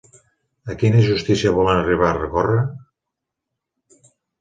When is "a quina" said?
0.73-1.03